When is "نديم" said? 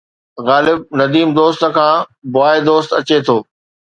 0.99-1.29